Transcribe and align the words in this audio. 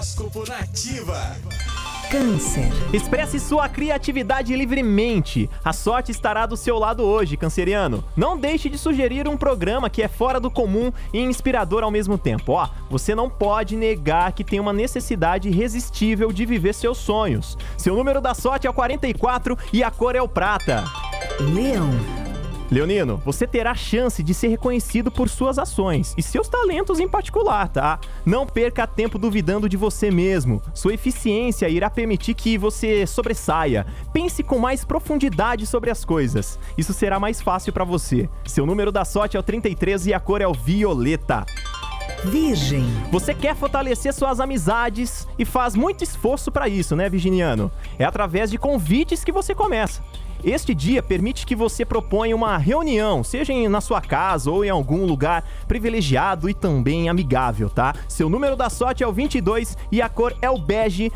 Horóscopo 0.00 0.48
Nativa. 0.48 1.36
Câncer. 2.10 2.70
Expresse 2.90 3.38
sua 3.38 3.68
criatividade 3.68 4.56
livremente. 4.56 5.48
A 5.62 5.74
sorte 5.74 6.10
estará 6.10 6.46
do 6.46 6.56
seu 6.56 6.78
lado 6.78 7.02
hoje, 7.02 7.36
canceriano. 7.36 8.02
Não 8.16 8.38
deixe 8.38 8.70
de 8.70 8.78
sugerir 8.78 9.28
um 9.28 9.36
programa 9.36 9.90
que 9.90 10.02
é 10.02 10.08
fora 10.08 10.40
do 10.40 10.50
comum 10.50 10.90
e 11.12 11.20
inspirador 11.20 11.84
ao 11.84 11.90
mesmo 11.90 12.16
tempo. 12.16 12.52
Ó, 12.52 12.66
você 12.88 13.14
não 13.14 13.28
pode 13.28 13.76
negar 13.76 14.32
que 14.32 14.42
tem 14.42 14.58
uma 14.58 14.72
necessidade 14.72 15.48
irresistível 15.48 16.32
de 16.32 16.46
viver 16.46 16.72
seus 16.72 16.96
sonhos. 16.96 17.58
Seu 17.76 17.94
número 17.94 18.22
da 18.22 18.32
sorte 18.32 18.66
é 18.66 18.70
o 18.70 18.74
44 18.74 19.58
e 19.70 19.84
a 19.84 19.90
cor 19.90 20.16
é 20.16 20.22
o 20.22 20.28
prata. 20.28 20.84
Leão. 21.38 22.19
Leonino, 22.70 23.20
você 23.24 23.48
terá 23.48 23.74
chance 23.74 24.22
de 24.22 24.32
ser 24.32 24.46
reconhecido 24.46 25.10
por 25.10 25.28
suas 25.28 25.58
ações 25.58 26.14
e 26.16 26.22
seus 26.22 26.48
talentos 26.48 27.00
em 27.00 27.08
particular, 27.08 27.68
tá? 27.68 27.98
Não 28.24 28.46
perca 28.46 28.86
tempo 28.86 29.18
duvidando 29.18 29.68
de 29.68 29.76
você 29.76 30.08
mesmo. 30.08 30.62
Sua 30.72 30.94
eficiência 30.94 31.68
irá 31.68 31.90
permitir 31.90 32.34
que 32.34 32.56
você 32.56 33.06
sobressaia. 33.08 33.84
Pense 34.12 34.44
com 34.44 34.58
mais 34.58 34.84
profundidade 34.84 35.66
sobre 35.66 35.90
as 35.90 36.04
coisas. 36.04 36.60
Isso 36.78 36.92
será 36.92 37.18
mais 37.18 37.42
fácil 37.42 37.72
para 37.72 37.82
você. 37.82 38.28
Seu 38.46 38.64
número 38.64 38.92
da 38.92 39.04
sorte 39.04 39.36
é 39.36 39.40
o 39.40 39.42
33 39.42 40.06
e 40.06 40.14
a 40.14 40.20
cor 40.20 40.40
é 40.40 40.46
o 40.46 40.54
violeta. 40.54 41.44
Virgem. 42.24 42.84
Você 43.10 43.34
quer 43.34 43.56
fortalecer 43.56 44.12
suas 44.12 44.38
amizades 44.38 45.26
e 45.38 45.44
faz 45.44 45.74
muito 45.74 46.04
esforço 46.04 46.52
para 46.52 46.68
isso, 46.68 46.94
né, 46.94 47.08
Virginiano? 47.08 47.70
É 47.98 48.04
através 48.04 48.50
de 48.50 48.58
convites 48.58 49.24
que 49.24 49.32
você 49.32 49.54
começa. 49.54 50.02
Este 50.42 50.74
dia 50.74 51.02
permite 51.02 51.44
que 51.44 51.54
você 51.54 51.84
proponha 51.84 52.34
uma 52.34 52.56
reunião, 52.56 53.22
seja 53.22 53.52
na 53.68 53.80
sua 53.80 54.00
casa 54.00 54.50
ou 54.50 54.64
em 54.64 54.70
algum 54.70 55.04
lugar 55.04 55.44
privilegiado 55.68 56.48
e 56.48 56.54
também 56.54 57.08
amigável, 57.08 57.68
tá? 57.68 57.94
Seu 58.08 58.30
número 58.30 58.56
da 58.56 58.70
sorte 58.70 59.02
é 59.02 59.06
o 59.06 59.12
22 59.12 59.76
e 59.92 60.00
a 60.00 60.08
cor 60.08 60.34
é 60.40 60.48
o 60.48 60.56
bege. 60.56 61.12